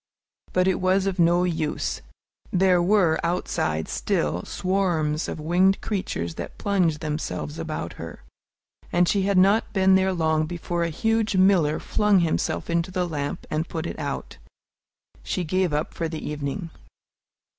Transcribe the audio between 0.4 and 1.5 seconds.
But it was of no